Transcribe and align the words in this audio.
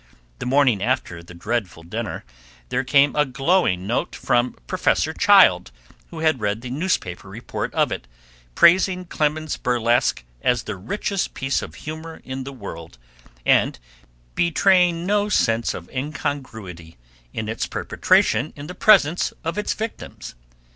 The 0.39 0.47
morning 0.47 0.81
after 0.81 1.21
the 1.21 1.35
dreadful 1.35 1.83
dinner 1.83 2.25
there 2.69 2.83
came 2.83 3.15
a 3.15 3.23
glowing 3.23 3.85
note 3.85 4.15
from 4.15 4.55
Professor 4.65 5.13
Child, 5.13 5.71
who 6.09 6.21
had 6.21 6.41
read 6.41 6.61
the 6.61 6.71
newspaper 6.71 7.29
report 7.29 7.71
of 7.75 7.91
it, 7.91 8.07
praising 8.55 9.05
Clemens's 9.05 9.57
burlesque 9.57 10.23
as 10.41 10.63
the 10.63 10.75
richest 10.75 11.35
piece 11.35 11.61
of 11.61 11.75
humor 11.75 12.19
in 12.23 12.45
the 12.45 12.51
world, 12.51 12.97
and 13.45 13.77
betraying 14.33 15.05
no 15.05 15.29
sense 15.29 15.75
of 15.75 15.87
incongruity 15.91 16.97
in 17.31 17.47
its 17.47 17.67
perpetration 17.67 18.53
in 18.55 18.65
the 18.65 18.73
presence 18.73 19.31
of 19.43 19.55
its 19.55 19.75
victims. 19.75 20.33